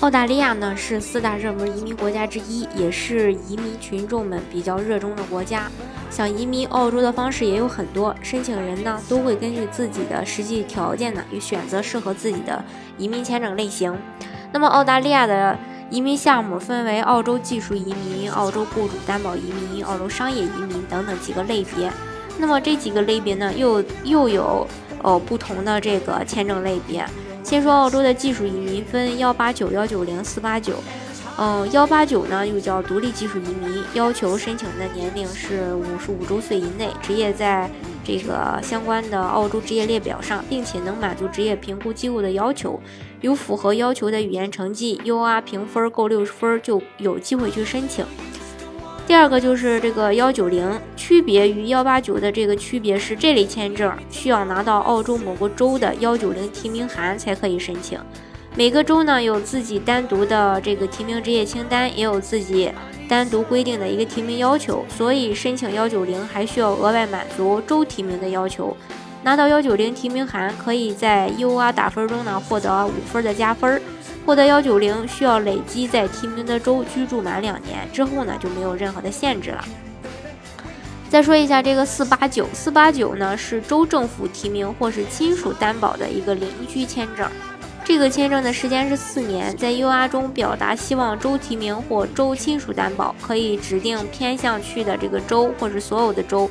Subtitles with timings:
[0.00, 5.68] 澳大利亚呢是四大热门移民国家之一，也是移民群众们比较热衷的国家。
[6.08, 12.64] 想移民澳洲的方式也有很多，申请人呢都会根据自己的实际条件呢，有选择适合自己的
[12.96, 13.92] 移民签证类型。
[14.52, 15.58] 那么澳大利亚的
[15.90, 21.90] 移民项目分为澳洲技术移民、澳洲雇主担保移民、澳洲商业移民等等几个类别。
[22.38, 24.64] 那么这几个类别呢，又又有
[25.02, 27.04] 呃不同的这个签证类别。
[27.48, 30.74] 先说澳洲的技术移民分幺八九、幺九零、四八九。
[31.38, 37.70] 嗯，幺八九呢又叫独立技术移民，要求申请的年龄是五十五周岁以内，职业在
[38.04, 42.78] 这个相关的澳洲职业列表上，并且能满足职业评估机构的要求，
[43.22, 48.04] 有符合要求的语言成绩，UR 评分够六十分就有机会去申请。
[49.08, 57.98] 第二个就是这个幺九零，区别于幺八九的这个区别是，这类签证需要拿到澳洲某个州的幺九零提名函才可以申请。
[58.54, 62.70] 每个州呢有自己单独的这个提名职业清单，也有自己
[63.08, 68.76] 单独规定的一个提名要求，所以申请幺九零还需要额外满足州提名的要求。
[69.22, 73.80] 拿到幺九零提名函，可以在 UR 打分中呢获得五分的加分。
[74.28, 79.64] 获得幺九零需要累积在提名的州居住满两年之后呢，就没有任何的限制了。
[81.08, 87.26] 再说一下这个四八九，四八九呢是州政府提名或是亲属担保的一个邻居签证，
[87.82, 96.50] 这个签证的时间是四年，在 UR 中表达希望州提名或州亲属担保，可以指定偏向去的这个州或是所有的州，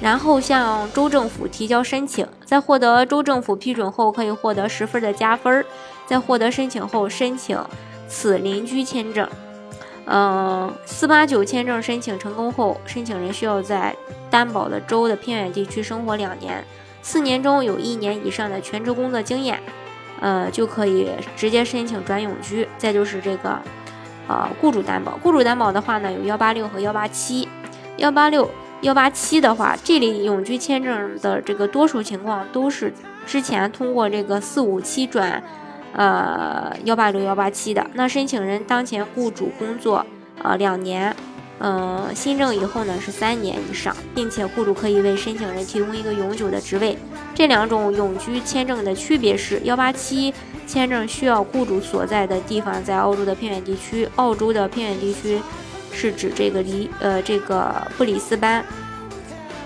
[0.00, 5.64] 然后向州政府提交申请，在获得州政府批准后，可以获得十分的加分。
[6.06, 7.58] 在获得申请后，申请
[8.06, 9.28] 此邻居签证。
[10.04, 13.96] 嗯，四八九签证申请成功后，申请人需要在
[14.30, 16.62] 担保的州的偏远地区生活两年，
[17.02, 19.58] 四年中有一年以上的全职工作经验，
[20.20, 22.68] 呃，就可以直接申请转永居。
[22.78, 23.58] 再就是这个，
[24.28, 25.18] 呃，雇主担保。
[25.22, 27.48] 雇主担保的话呢，有幺八六和幺八七。
[27.96, 28.48] 幺八六、
[28.82, 32.92] 幺八七的话，这里永居签证的这个多数情况都是
[33.26, 35.42] 之前通过这个四五七转。
[35.92, 40.04] 呃，幺八六幺八七的那申请人当前雇主工作
[40.42, 41.16] 呃两年，
[41.58, 46.98] 嗯，新政以后呢是三年以上，并且雇主可以为申请人提供一个永久的职位。
[47.34, 50.34] 这两种永居签证的区别是：幺八七
[50.66, 55.40] 签证需要雇主所在的地方在澳洲的偏远地区，澳洲的偏远地区
[55.92, 58.64] 是指这个离呃这个布里斯班、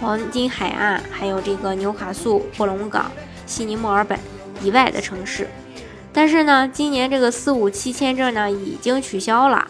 [0.00, 3.10] 黄金海岸，还有这个纽卡素、卧龙港、
[3.46, 4.18] 悉尼、墨尔本
[4.62, 5.48] 以外的城市。
[6.12, 9.66] 但是呢，今年这个四五七签证呢已经取消了，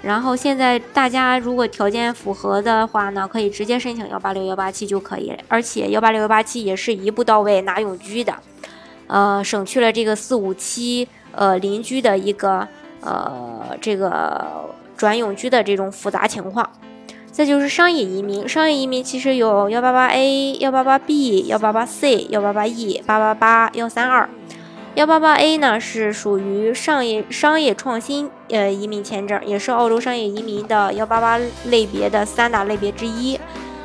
[0.00, 8.32] 然后现在大家如果条件符合的话呢，可以直接申请幺八六幺八七就可以，而且幺八六幺八七也是一步到位拿永居的，
[9.08, 12.66] 呃，省去了这个四五七呃邻居的一个
[13.00, 14.70] 呃这个
[15.02, 16.70] 转永居的这种复杂情况。
[17.32, 24.28] 再就是商业移民，商业移民其实有幺八八 A、幺八八 B、幺八八 C、幺八八 E、八八八、幺三二。
[24.94, 33.40] 幺八八 A 呢是属于商业商业创新呃移民签证，也是澳洲商业移民的幺八八类别的三大类别之一。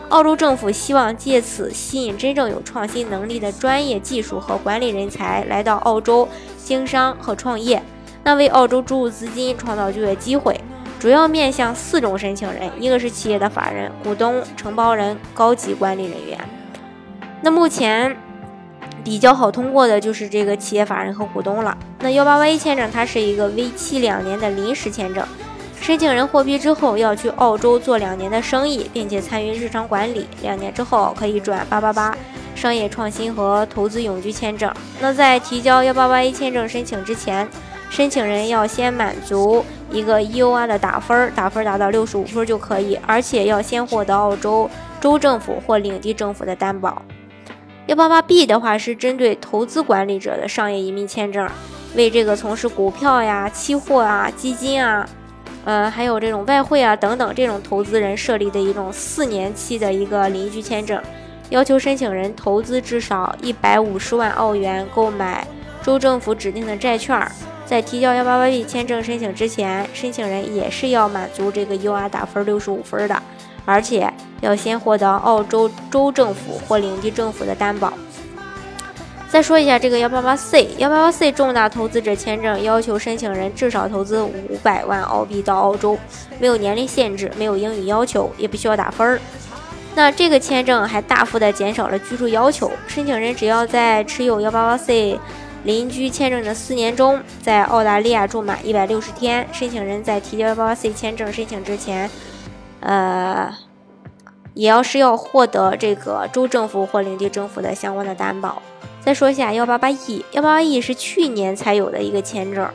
[0.09, 6.29] 澳洲政府希望借此吸引真正有创新能力的专业技术和管理人才来到澳洲
[6.63, 7.81] 经商和创业，
[8.23, 10.61] 那为澳洲注入资金，创造就业机会。
[10.99, 16.37] 主要面向四种申请人，一个是企业的法人、股东、承包人、高级管理人员。
[17.41, 18.15] 那目前。
[19.03, 21.77] 比较好通过的就是这个企业法人和股东了。
[21.99, 25.25] 那幺八八一签证它是一个为期两年的临时签证，
[25.79, 30.27] 申请人获批之后要去澳洲做两年的生意，并且参与日常管理。
[30.41, 32.13] 两年之后可以转八八八
[32.53, 34.69] 商业创新和投资永居签证。
[34.99, 37.47] 那在提交幺八八一签证申请之前，
[37.89, 44.69] 申请人要先满足一个 EOR 的打分，打分达到六十五分就可以，而且要先获得澳洲
[44.99, 47.01] 州政府或领地政府的担保。
[47.87, 51.49] 幺八八 B 的话是针对投资管理者的商业移民签证，
[51.95, 55.07] 为这个从事股票呀、期货啊、基金啊，
[55.63, 61.01] 呃，还有这种外汇啊等等这种投资人设立的一种四年期的一个邻居签证，
[61.49, 65.47] 要求申请人投资至少一百五十万澳元购买
[65.81, 67.17] 州政府指定的债券，
[67.67, 73.21] 在提交幺八八 B 签证申请之前，申请人也是要满足这个 UR 打分六十五分的，
[73.65, 77.91] 而且要先获得澳洲州政府或领地政府的担保。
[79.29, 85.99] 再说一下这个幺八八 C，幺八八 C 重大投资者签证要求申请人至少投资五百万澳币到澳洲，
[86.39, 89.19] 没有年龄限制，没有英语要求，也不需要打分儿。
[89.93, 95.19] 那这个签证还大幅的减少了居住要求，申请人只要在持有幺八八 C
[95.67, 102.09] 邻居签证的四年中，在澳大利亚住满一百六十天，申请人在提交幺八八 C 签证申请之前，
[102.79, 103.53] 呃，
[104.53, 108.61] 也要是要获得这个州政府或领地政府的相关的担保。
[109.01, 112.65] 再说一下幺八八 E，幺八八 E 是去年才有的一个签证，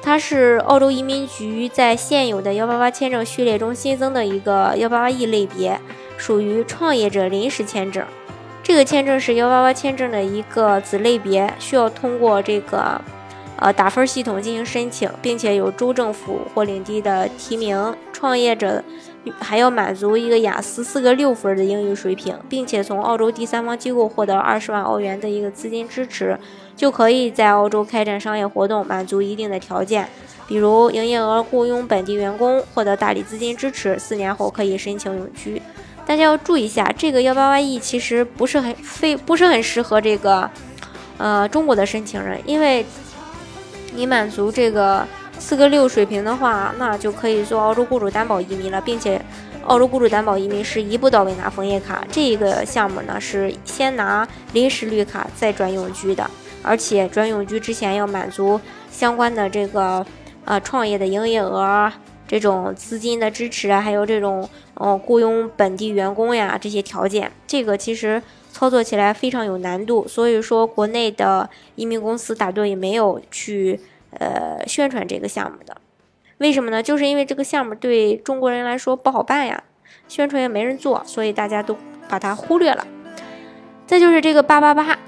[0.00, 5.80] 它是澳洲移民局在现有的幺八八签证序列中新增的一个幺八八 E 类别，
[6.16, 8.06] 属于创业者临时签证。
[8.68, 13.00] 这个签证是幺八八签证的一个子类别，需要通过这个
[13.56, 17.96] 呃打分系统进行申请，并且有州政府或领地的提名。
[18.12, 18.84] 创业者。
[19.40, 26.38] 还要满足一个雅思四个六分的英语水平，并且从澳洲第三方机构获得二十万澳元的一个资金支持，
[26.74, 30.08] 就可以在澳洲开展商业活动，满足一定的条件，
[30.46, 35.60] 比如营业额、雇佣本地员工、获得大力资金支持，四年后可以申请永居。
[36.08, 40.50] 大家要注意一下，这个幺八八 E 其实不是很非不是很适合这个
[41.18, 42.86] 呃中国的申请人，因为
[43.92, 45.06] 你满足这个。
[45.40, 49.24] 四个六水平的话，那就可以做澳洲雇主担保移民了，并且
[49.66, 52.04] 澳洲雇主担保移民是一步到位拿枫叶卡。
[52.10, 56.28] 这个项目呢是先拿临时绿卡再转永居的，
[56.60, 60.04] 而且转永居之前要满足相关的这个
[60.44, 61.90] 呃创业的营业额、
[62.28, 67.32] 这种资金的支持啊，还有这种呃雇佣本地员工呀这些条件。
[67.48, 68.22] 这个其实
[68.52, 73.80] 操作起来非常有难度，所以说国内的移民公司大多也没有去。
[74.10, 75.76] 呃，宣传这个项目的，
[76.38, 76.82] 为什么呢？
[76.82, 79.62] 就是因为这个项目对中国人来说不好办呀，
[80.08, 81.76] 宣传也没人做，所以大家都
[82.08, 82.86] 把它忽略了。
[83.86, 84.98] 再就是这个八八八，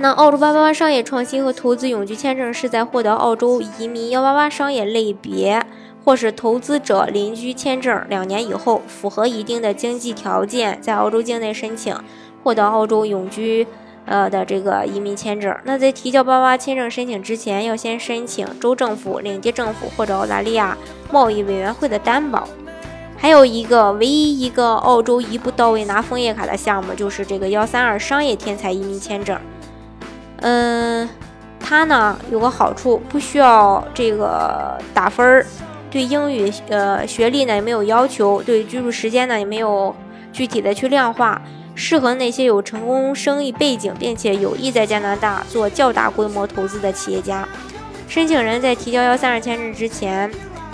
[0.00, 5.64] 那澳洲八八八商业创新和投资永居签证是在获得澳洲移民幺八八商业类别
[6.04, 11.96] 或是投资者邻居签证两年以后，符合一定的经济条件，在澳洲境内申请
[12.42, 13.66] 获得澳洲永居。
[14.06, 20.76] 呃的这个移民签证，那在提交八八签证申请之前，要先申请州政府、领地政府或者澳大利亚
[21.12, 22.48] 贸易委员会的担保。
[23.16, 29.38] 还有一个唯一一个澳洲一步到位拿枫叶卡的项目，就是这个幺三二商业天才移民签证。
[30.40, 31.08] 嗯，
[31.60, 35.46] 它呢有个好处，不需要这个打分儿，
[35.90, 39.94] 对英语呃学历呢也没有要求，对居住时间呢也没有
[40.32, 41.40] 具体的去量化。
[41.74, 47.48] 适合那些有成功生意背景，并且有意在加拿大做较大规模投资的企业家。
[48.06, 50.30] 申请人在提交幺三二签证之前，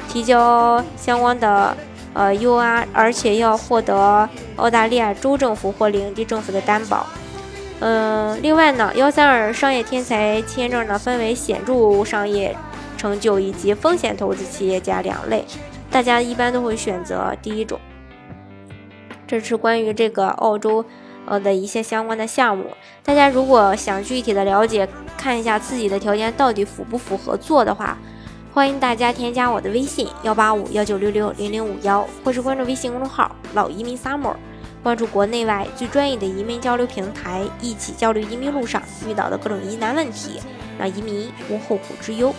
[0.08, 1.76] 提交相关的
[2.12, 7.06] 呃 UR，而且要获得澳大利亚州政府或领地政府的担保。
[7.78, 12.56] 嗯，另外呢，幺三二商业天才签证呢分为显著商业
[13.06, 15.44] 成就以及风险投资企业家两类，
[15.90, 17.78] 大家一般都会选择第一种。
[19.28, 20.84] 这是关于这个澳洲，
[21.24, 22.64] 呃的一些相关的项目。
[23.04, 27.96] 大家如果想具体的了解，看一下自己的条件到底符不符合做的话，
[28.52, 34.34] 欢迎大家添加我的微信幺八五幺九六六零零五幺，或是关注微信公众号老移民 summer，
[34.82, 40.40] 关注国内外最专业的移民交流平台，一起交流移民路上遇到的各种疑难问题，
[40.78, 42.34] 让移民无后顾之忧。